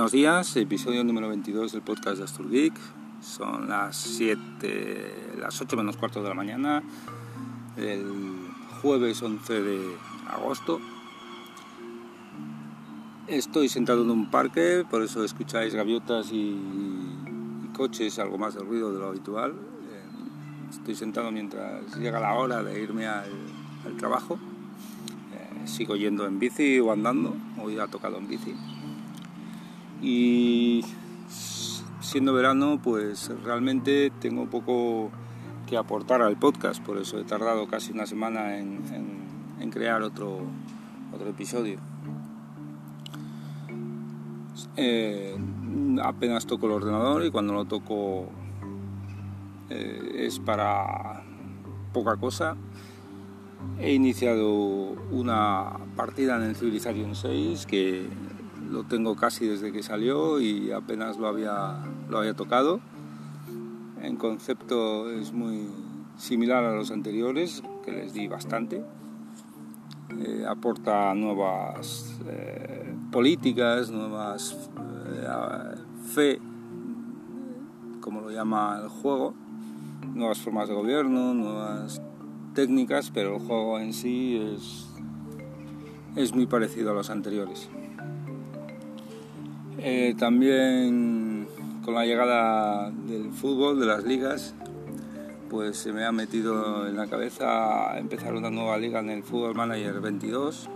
Buenos 0.00 0.12
días, 0.12 0.56
episodio 0.56 1.04
número 1.04 1.28
22 1.28 1.72
del 1.72 1.82
podcast 1.82 2.16
de 2.16 2.24
Astur 2.24 2.50
Geek. 2.50 2.72
Son 3.20 3.68
las 3.68 3.98
7, 3.98 5.36
las 5.38 5.60
8 5.60 5.76
menos 5.76 5.98
cuarto 5.98 6.22
de 6.22 6.30
la 6.30 6.34
mañana, 6.34 6.82
el 7.76 8.06
jueves 8.80 9.22
11 9.22 9.60
de 9.60 9.94
agosto. 10.26 10.80
Estoy 13.26 13.68
sentado 13.68 14.02
en 14.02 14.10
un 14.10 14.30
parque, 14.30 14.86
por 14.90 15.02
eso 15.02 15.22
escucháis 15.22 15.74
gaviotas 15.74 16.32
y, 16.32 16.56
coches, 17.76 18.18
algo 18.18 18.38
más 18.38 18.54
de 18.54 18.60
ruido 18.60 18.94
de 18.94 19.00
lo 19.00 19.08
habitual. 19.08 19.50
Eh, 19.50 20.70
estoy 20.70 20.94
sentado 20.94 21.30
mientras 21.30 21.94
llega 21.98 22.18
la 22.20 22.32
hora 22.32 22.62
de 22.62 22.82
irme 22.82 23.06
al, 23.06 23.28
trabajo. 23.98 24.38
Eh, 25.34 25.66
sigo 25.66 25.94
yendo 25.94 26.26
en 26.26 26.38
bici 26.38 26.80
o 26.80 26.90
andando, 26.90 27.36
hoy 27.62 27.78
ha 27.78 27.86
tocado 27.86 28.16
en 28.16 28.28
bici 28.28 28.54
y 30.00 30.84
siendo 32.00 32.32
verano 32.32 32.80
pues 32.82 33.30
realmente 33.44 34.10
tengo 34.20 34.46
poco 34.46 35.10
que 35.68 35.76
aportar 35.76 36.22
al 36.22 36.36
podcast, 36.36 36.82
por 36.82 36.98
eso 36.98 37.18
he 37.18 37.24
tardado 37.24 37.68
casi 37.68 37.92
una 37.92 38.06
semana 38.06 38.58
en, 38.58 39.70
crear 39.70 40.02
otro, 40.02 40.40
otro 41.14 41.28
episodio. 41.28 41.78
Eh, 44.76 45.36
apenas 46.02 46.46
toco 46.46 46.66
el 46.66 46.72
ordenador 46.72 47.24
y 47.24 47.30
cuando 47.30 47.52
lo 47.52 47.66
toco 47.66 48.28
eh, 49.70 50.26
es 50.26 50.40
para 50.40 51.22
poca 51.92 52.16
cosa. 52.16 52.56
He 53.78 53.92
iniciado 53.92 54.48
una 55.12 55.70
partida 55.94 56.36
en 56.36 56.42
el 56.42 56.56
Civilization 56.56 57.14
6 57.14 57.66
que 57.66 58.08
lo 58.70 58.84
tengo 58.84 59.16
casi 59.16 59.46
desde 59.46 59.72
que 59.72 59.82
salió 59.82 60.40
y 60.40 60.70
apenas 60.70 61.18
lo 61.18 61.26
había, 61.26 61.84
lo 62.08 62.18
había 62.18 62.34
tocado. 62.34 62.80
En 64.00 64.16
concepto 64.16 65.10
es 65.10 65.32
muy 65.32 65.66
similar 66.16 66.64
a 66.64 66.74
los 66.74 66.90
anteriores, 66.90 67.62
que 67.84 67.92
les 67.92 68.14
di 68.14 68.28
bastante. 68.28 68.82
Eh, 70.18 70.44
aporta 70.48 71.14
nuevas 71.14 72.16
eh, 72.26 72.94
políticas, 73.10 73.90
nuevas 73.90 74.70
eh, 74.76 75.76
fe, 76.12 76.40
como 78.00 78.20
lo 78.20 78.30
llama 78.30 78.80
el 78.82 78.88
juego, 78.88 79.34
nuevas 80.14 80.38
formas 80.38 80.68
de 80.68 80.74
gobierno, 80.74 81.34
nuevas 81.34 82.00
técnicas, 82.54 83.10
pero 83.10 83.36
el 83.36 83.42
juego 83.42 83.78
en 83.78 83.92
sí 83.92 84.36
es, 84.36 84.88
es 86.16 86.34
muy 86.34 86.46
parecido 86.46 86.90
a 86.90 86.94
los 86.94 87.10
anteriores. 87.10 87.68
Eh, 89.82 90.14
también 90.18 91.48
con 91.82 91.94
la 91.94 92.04
llegada 92.04 92.90
del 92.90 93.32
fútbol, 93.32 93.80
de 93.80 93.86
las 93.86 94.04
ligas, 94.04 94.54
pues 95.48 95.78
se 95.78 95.90
me 95.90 96.04
ha 96.04 96.12
metido 96.12 96.86
en 96.86 96.96
la 96.96 97.06
cabeza 97.06 97.98
empezar 97.98 98.34
una 98.34 98.50
nueva 98.50 98.76
liga 98.76 99.00
en 99.00 99.08
el 99.08 99.22
Fútbol 99.22 99.54
Manager 99.54 99.98
22. 100.02 100.68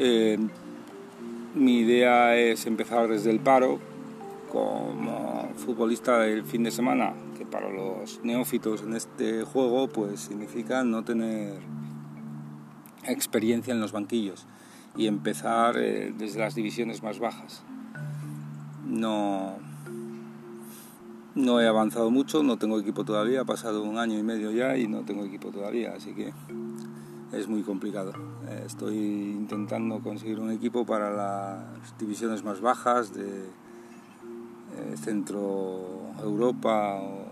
Eh, 0.00 0.36
mi 1.54 1.78
idea 1.78 2.34
es 2.34 2.66
empezar 2.66 3.06
desde 3.06 3.30
el 3.30 3.38
paro 3.38 3.78
como 4.50 5.52
futbolista 5.54 6.18
del 6.18 6.42
fin 6.42 6.64
de 6.64 6.72
semana, 6.72 7.12
que 7.38 7.46
para 7.46 7.70
los 7.70 8.18
neófitos 8.24 8.82
en 8.82 8.94
este 8.94 9.44
juego 9.44 9.86
pues 9.86 10.18
significa 10.22 10.82
no 10.82 11.04
tener 11.04 11.54
experiencia 13.04 13.72
en 13.72 13.80
los 13.80 13.92
banquillos 13.92 14.44
y 14.96 15.06
empezar 15.06 15.76
eh, 15.78 16.14
desde 16.16 16.40
las 16.40 16.54
divisiones 16.54 17.02
más 17.02 17.18
bajas. 17.18 17.62
No, 18.86 19.56
no 21.34 21.60
he 21.60 21.66
avanzado 21.66 22.10
mucho, 22.10 22.42
no 22.42 22.58
tengo 22.58 22.78
equipo 22.78 23.04
todavía, 23.04 23.40
ha 23.40 23.44
pasado 23.44 23.82
un 23.82 23.98
año 23.98 24.18
y 24.18 24.22
medio 24.22 24.50
ya 24.50 24.76
y 24.76 24.86
no 24.86 25.00
tengo 25.00 25.24
equipo 25.24 25.50
todavía, 25.50 25.94
así 25.96 26.12
que 26.14 26.32
es 27.32 27.48
muy 27.48 27.62
complicado. 27.62 28.12
Eh, 28.48 28.62
estoy 28.66 28.96
intentando 28.96 30.00
conseguir 30.00 30.38
un 30.38 30.50
equipo 30.50 30.86
para 30.86 31.10
las 31.10 31.98
divisiones 31.98 32.44
más 32.44 32.60
bajas 32.60 33.12
de 33.14 33.46
eh, 34.76 34.96
Centro 34.96 35.80
Europa 36.22 37.00
o, 37.00 37.24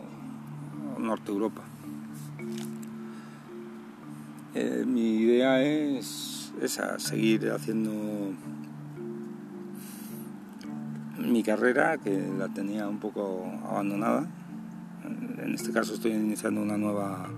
Norte 0.99 1.33
Europa. 1.33 1.63
mi 4.87 5.17
idea 5.17 5.63
es 5.63 6.32
es 6.61 6.79
a 6.79 6.99
seguir 6.99 7.51
haciendo 7.51 7.91
mi 11.19 11.43
carrera, 11.43 11.99
que 11.99 12.23
la 12.39 12.49
tenía 12.49 12.89
un 12.89 12.99
poco 12.99 13.47
abandonada. 13.65 14.27
En 15.43 15.55
este 15.55 15.73
caso 15.73 15.95
estoy 15.95 16.13
iniciando 16.13 16.61
una 16.63 16.77
nueva, 16.77 17.29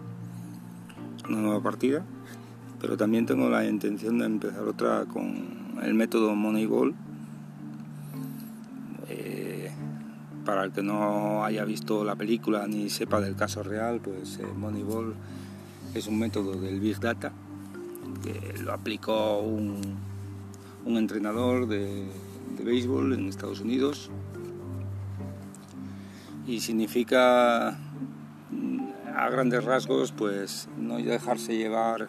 una 1.28 1.38
nueva 1.38 1.62
partida, 1.62 2.02
pero 2.80 2.96
también 2.96 3.26
tengo 3.26 3.48
la 3.48 3.64
intención 3.64 4.18
de 4.18 4.26
empezar 4.26 4.62
otra 4.62 5.04
con 5.06 5.78
el 5.82 5.94
método 5.94 6.34
Moneyball. 6.34 6.94
Eh, 9.08 9.70
para 10.44 10.64
el 10.64 10.72
que 10.72 10.82
no 10.82 11.44
haya 11.44 11.64
visto 11.64 12.04
la 12.04 12.16
película 12.16 12.66
ni 12.66 12.90
sepa 12.90 13.20
del 13.20 13.36
caso 13.36 13.62
real, 13.62 14.00
pues 14.00 14.38
eh, 14.38 14.46
Moneyball 14.56 15.14
es 15.94 16.06
un 16.06 16.18
método 16.18 16.60
del 16.60 16.80
Big 16.80 17.00
Data 17.00 17.32
lo 18.62 18.72
aplicó 18.72 19.40
un, 19.40 19.98
entrenador 20.86 21.66
de, 21.66 22.06
béisbol 22.62 23.12
en 23.12 23.28
Estados 23.28 23.60
Unidos 23.60 24.10
y 26.46 26.60
significa 26.60 27.68
a 27.68 29.28
grandes 29.30 29.64
rasgos 29.64 30.12
pues 30.12 30.68
no 30.78 30.96
dejarse 30.96 31.56
llevar 31.56 32.08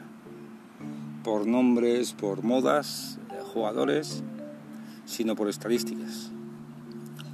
por 1.24 1.48
nombres, 1.48 2.14
por 2.14 2.44
modas, 2.44 3.20
jugadores, 3.54 4.24
sino 5.06 5.36
por 5.36 5.50
estadísticas. 5.50 6.32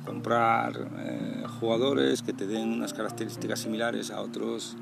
Comprar 0.06 0.90
eh, 1.00 1.44
jugadores 1.60 2.22
que 2.22 2.34
te 2.34 2.48
den 2.48 2.70
unas 2.70 2.94
características 2.94 3.60
similares 3.60 4.12
a 4.12 4.22
otros, 4.22 4.78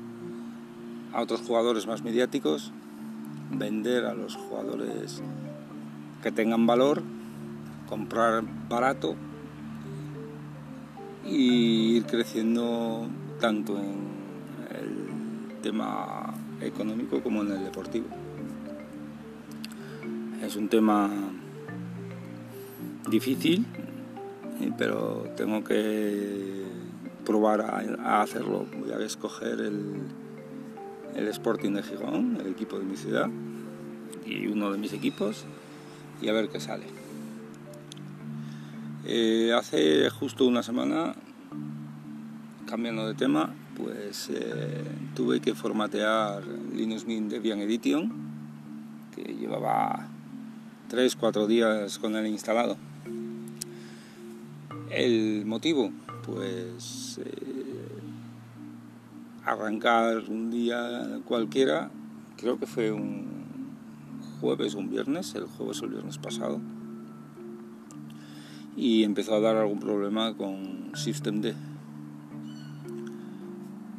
a 1.12 1.20
otros 1.20 1.40
jugadores 1.40 1.86
más 1.86 2.02
mediáticos 2.02 2.72
vender 3.50 4.06
a 4.06 4.14
los 4.14 4.36
jugadores 4.36 5.22
que 6.22 6.30
tengan 6.30 6.66
valor, 6.66 7.02
comprar 7.88 8.42
barato 8.68 9.16
y 11.24 11.96
ir 11.96 12.06
creciendo 12.06 13.06
tanto 13.40 13.78
en 13.78 14.10
el 14.70 15.62
tema 15.62 16.34
económico 16.60 17.22
como 17.22 17.42
en 17.42 17.52
el 17.52 17.64
deportivo. 17.64 18.06
Es 20.42 20.56
un 20.56 20.68
tema 20.68 21.10
difícil, 23.08 23.66
pero 24.78 25.26
tengo 25.36 25.62
que 25.64 26.64
probar 27.24 27.60
a, 27.60 28.22
hacerlo. 28.22 28.66
Voy 28.78 28.92
a 28.92 28.98
escoger 29.04 29.60
el, 29.60 30.02
el 31.14 31.28
Sporting 31.28 31.72
de 31.72 31.82
Gijón, 31.82 32.38
el 32.40 32.52
equipo 32.52 32.78
de 32.78 32.84
mi 32.84 32.96
ciudad, 32.96 33.28
y 34.26 34.46
uno 34.46 34.72
de 34.72 34.78
mis 34.78 34.92
equipos, 34.92 35.44
y 36.22 36.28
a 36.28 36.32
ver 36.32 36.48
qué 36.48 36.60
sale. 36.60 36.84
Eh, 39.04 39.52
hace 39.56 40.08
justo 40.10 40.46
una 40.46 40.62
semana, 40.62 41.14
cambiando 42.66 43.06
de 43.06 43.14
tema, 43.14 43.54
pues 43.76 44.30
eh, 44.30 44.84
tuve 45.14 45.40
que 45.40 45.54
formatear 45.54 46.42
Linux 46.74 47.06
Mint 47.06 47.30
Debian 47.30 47.60
Edition, 47.60 48.12
que 49.14 49.34
llevaba 49.34 50.08
3-4 50.90 51.46
días 51.46 51.98
con 51.98 52.16
él 52.16 52.26
instalado. 52.26 52.76
El 54.90 55.46
motivo, 55.46 55.92
pues 56.26 57.20
eh, 57.24 57.49
arrancar 59.52 60.24
un 60.28 60.50
día 60.50 61.20
cualquiera, 61.24 61.90
creo 62.36 62.58
que 62.58 62.66
fue 62.66 62.92
un 62.92 63.26
jueves 64.40 64.74
o 64.74 64.78
un 64.78 64.90
viernes, 64.90 65.34
el 65.34 65.44
jueves 65.44 65.80
o 65.82 65.84
el 65.84 65.92
viernes 65.92 66.18
pasado, 66.18 66.60
y 68.76 69.04
empezó 69.04 69.34
a 69.34 69.40
dar 69.40 69.56
algún 69.56 69.80
problema 69.80 70.34
con 70.36 70.92
System 70.94 71.40
D. 71.40 71.54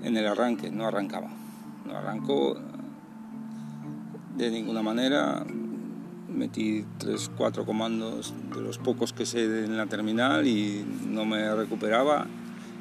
En 0.04 0.18
el 0.18 0.26
arranque, 0.26 0.72
no 0.72 0.88
arrancaba, 0.88 1.30
no 1.86 1.96
arrancó 1.96 2.58
de 4.36 4.50
ninguna 4.50 4.82
manera, 4.82 5.46
metí 6.28 6.86
3-4 7.00 7.66
comandos 7.66 8.34
de 8.56 8.62
los 8.62 8.80
pocos 8.80 9.14
que 9.14 9.26
sé 9.26 9.66
en 9.66 9.78
la 9.78 9.86
terminal 9.86 10.48
y 10.48 10.84
no 11.08 11.26
me 11.26 11.54
recuperaba 11.54 12.26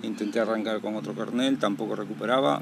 Intenté 0.03 0.41
arrancar 0.41 0.81
con 0.81 0.97
otro 0.97 1.15
kernel, 1.15 1.59
tampoco 1.59 1.95
recuperaba. 1.97 2.61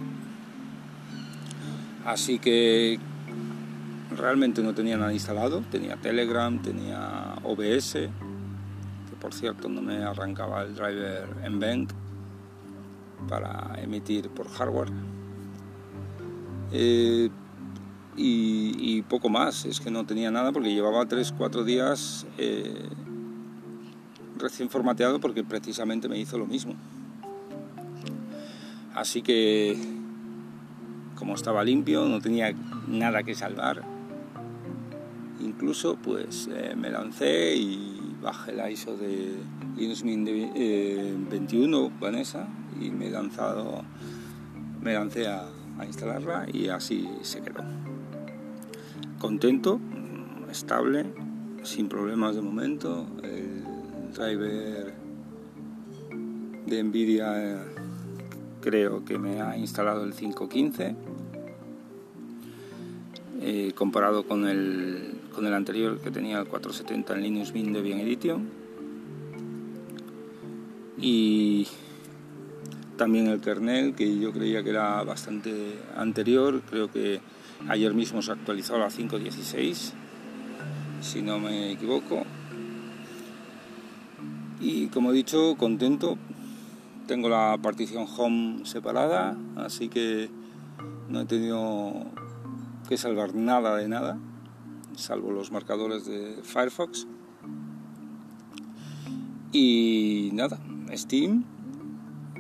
Así 2.04 2.38
que 2.38 2.98
realmente 4.16 4.62
no 4.62 4.74
tenía 4.74 4.96
nada 4.96 5.12
instalado. 5.12 5.62
Tenía 5.70 5.96
Telegram, 5.96 6.60
tenía 6.60 7.36
OBS, 7.44 8.08
por 9.20 9.34
cierto 9.34 9.68
no 9.68 9.82
me 9.82 10.02
arrancaba 10.02 10.62
el 10.62 10.74
driver 10.74 11.28
en 11.42 11.60
Bank 11.60 11.90
para 13.28 13.74
emitir 13.82 14.30
por 14.30 14.48
hardware. 14.48 14.90
Eh, 16.72 17.28
y, 18.20 19.02
poco 19.02 19.28
más, 19.28 19.64
es 19.64 19.80
que 19.80 19.92
no 19.92 20.04
tenía 20.04 20.30
nada 20.32 20.50
porque 20.50 20.74
llevaba 20.74 21.04
3-4 21.04 21.62
días 21.62 22.26
eh, 22.36 22.88
recién 24.36 24.68
formateado 24.68 25.20
porque 25.20 25.44
precisamente 25.44 26.08
me 26.08 26.18
hizo 26.18 26.36
lo 26.36 26.46
mismo. 26.46 26.74
Así 28.98 29.22
que, 29.22 29.78
como 31.14 31.36
estaba 31.36 31.62
limpio, 31.62 32.06
no 32.06 32.20
tenía 32.20 32.52
nada 32.88 33.22
que 33.22 33.36
salvar, 33.36 33.84
incluso 35.38 35.96
pues 36.02 36.48
eh, 36.52 36.74
me 36.76 36.90
lancé 36.90 37.54
y 37.54 38.16
bajé 38.20 38.54
la 38.54 38.68
ISO 38.72 38.96
de 38.96 39.36
Linux 39.76 40.02
Mint 40.02 40.28
21 41.30 41.92
Vanessa 42.00 42.48
y 42.80 42.90
me 42.90 43.08
lanzado, 43.08 43.84
me 44.82 44.94
lancé 44.94 45.28
a 45.28 45.46
instalarla 45.86 46.48
y 46.52 46.66
así 46.66 47.08
se 47.22 47.40
quedó 47.40 47.62
contento, 49.20 49.80
estable, 50.50 51.06
sin 51.62 51.88
problemas 51.88 52.34
de 52.34 52.42
momento. 52.42 53.06
El 53.22 53.62
driver 54.12 54.92
de 56.66 56.82
Nvidia 56.82 57.77
creo 58.60 59.04
que 59.04 59.18
me 59.18 59.40
ha 59.40 59.56
instalado 59.56 60.04
el 60.04 60.12
515 60.12 60.94
eh, 63.40 63.72
comparado 63.74 64.24
con 64.24 64.48
el, 64.48 65.20
con 65.34 65.46
el 65.46 65.54
anterior 65.54 66.00
que 66.00 66.10
tenía 66.10 66.38
el 66.38 66.46
470 66.46 67.14
en 67.14 67.22
Linux 67.22 67.52
Mint 67.52 67.74
Debian 67.74 68.00
Edition 68.00 68.48
y 71.00 71.68
también 72.96 73.28
el 73.28 73.40
kernel 73.40 73.94
que 73.94 74.18
yo 74.18 74.32
creía 74.32 74.62
que 74.64 74.70
era 74.70 75.02
bastante 75.04 75.78
anterior 75.96 76.62
creo 76.68 76.90
que 76.90 77.20
Ayer 77.66 77.92
mismo 77.92 78.22
se 78.22 78.30
actualizó 78.30 78.76
a 78.76 78.78
la 78.78 78.88
5.16, 78.88 79.92
si 81.00 81.22
no 81.22 81.40
me 81.40 81.72
equivoco. 81.72 82.22
Y 84.60 84.86
como 84.86 85.10
he 85.10 85.14
dicho, 85.14 85.56
contento. 85.58 86.16
Tengo 87.08 87.30
la 87.30 87.58
partición 87.62 88.06
home 88.18 88.66
separada, 88.66 89.34
así 89.56 89.88
que 89.88 90.28
no 91.08 91.22
he 91.22 91.24
tenido 91.24 91.94
que 92.86 92.98
salvar 92.98 93.34
nada 93.34 93.76
de 93.76 93.88
nada, 93.88 94.18
salvo 94.94 95.32
los 95.32 95.50
marcadores 95.50 96.04
de 96.04 96.36
Firefox. 96.42 97.06
Y 99.52 100.28
nada, 100.34 100.60
Steam, 100.92 101.44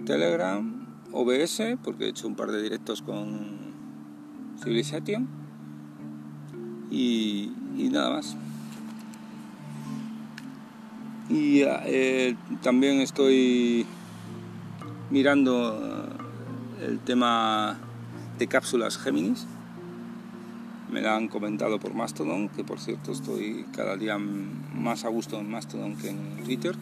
Telegram, 0.04 0.86
OBS, 1.12 1.78
porque 1.82 2.04
he 2.04 2.08
hecho 2.10 2.28
un 2.28 2.36
par 2.36 2.50
de 2.50 2.62
directos 2.62 3.00
con 3.00 3.72
Civilization 4.62 5.26
y, 6.90 7.52
nada 7.90 8.10
más. 8.10 8.36
Y 11.30 11.62
eh, 11.64 12.36
también 12.60 13.00
estoy 13.00 13.86
mirando 15.10 15.80
eh, 16.80 16.86
el 16.86 17.00
tema 17.00 17.78
de 18.38 18.46
cápsulas 18.46 18.98
Géminis. 18.98 19.46
Me 20.90 21.02
la 21.02 21.16
han 21.16 21.28
comentado 21.28 21.78
por 21.78 21.94
Mastodon, 21.94 22.48
que 22.48 22.64
por 22.64 22.80
cierto 22.80 23.12
estoy 23.12 23.66
cada 23.74 23.96
día 23.96 24.16
más 24.18 25.04
a 25.04 25.08
gusto 25.08 25.38
en 25.38 25.50
Mastodon 25.50 25.96
que 25.96 26.10
en 26.10 26.42
Twitter. 26.44 26.74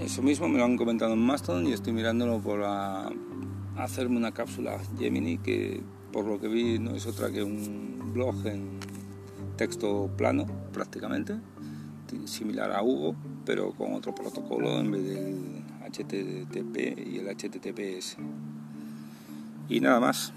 Eso 0.00 0.22
mismo 0.22 0.48
me 0.48 0.58
lo 0.58 0.64
han 0.64 0.76
comentado 0.76 1.12
en 1.12 1.24
Mastodon 1.24 1.66
y 1.66 1.72
estoy 1.72 1.92
mirándolo 1.92 2.40
por 2.40 2.58
la, 2.58 3.12
hacerme 3.76 4.16
una 4.16 4.32
cápsula 4.32 4.80
Gemini 4.98 5.38
que 5.38 5.80
por 6.12 6.24
lo 6.24 6.40
que 6.40 6.48
vi 6.48 6.78
no 6.78 6.94
es 6.94 7.06
otra 7.06 7.30
que 7.30 7.42
un 7.42 8.12
blog 8.12 8.46
en 8.46 8.80
texto 9.56 10.10
plano 10.16 10.46
prácticamente, 10.72 11.36
similar 12.24 12.72
a 12.72 12.82
Hugo, 12.82 13.14
pero 13.44 13.72
con 13.72 13.94
otro 13.94 14.14
protocolo 14.14 14.78
en 14.78 14.90
vez 14.90 15.04
del 15.04 15.62
HTTP 15.90 16.98
y 17.06 17.18
el 17.18 17.28
HTTPS. 17.28 18.16
Y 19.68 19.80
nada 19.80 20.00
más. 20.00 20.32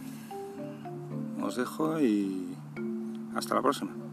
Os 1.42 1.56
dejo 1.56 2.00
y 2.00 2.56
hasta 3.36 3.56
la 3.56 3.62
próxima. 3.62 4.05